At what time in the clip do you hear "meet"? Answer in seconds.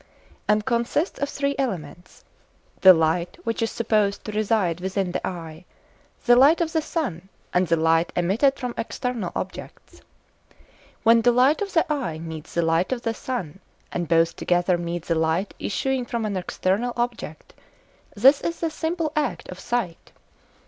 14.75-15.05